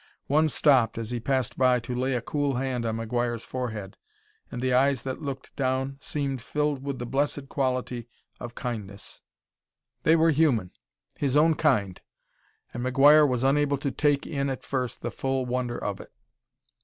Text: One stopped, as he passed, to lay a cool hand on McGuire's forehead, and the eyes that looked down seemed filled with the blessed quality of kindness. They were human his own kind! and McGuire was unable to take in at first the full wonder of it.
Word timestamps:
One 0.25 0.49
stopped, 0.49 0.97
as 0.97 1.11
he 1.11 1.19
passed, 1.19 1.57
to 1.59 1.93
lay 1.93 2.15
a 2.15 2.23
cool 2.23 2.55
hand 2.55 2.87
on 2.87 2.97
McGuire's 2.97 3.43
forehead, 3.43 3.97
and 4.49 4.59
the 4.59 4.73
eyes 4.73 5.03
that 5.03 5.21
looked 5.21 5.55
down 5.55 5.97
seemed 6.01 6.41
filled 6.41 6.81
with 6.83 6.97
the 6.97 7.05
blessed 7.05 7.49
quality 7.49 8.07
of 8.39 8.55
kindness. 8.55 9.21
They 10.01 10.15
were 10.15 10.31
human 10.31 10.71
his 11.13 11.37
own 11.37 11.53
kind! 11.53 12.01
and 12.73 12.83
McGuire 12.83 13.27
was 13.29 13.43
unable 13.43 13.77
to 13.77 13.91
take 13.91 14.25
in 14.25 14.49
at 14.49 14.63
first 14.63 15.01
the 15.03 15.11
full 15.11 15.45
wonder 15.45 15.77
of 15.77 16.01
it. 16.01 16.11